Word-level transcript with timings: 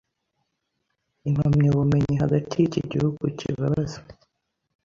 Impamyabumenyi 1.27 2.13
hagati 2.21 2.53
yiki 2.55 2.81
gihugu 2.91 3.23
kibabaza 3.37 3.99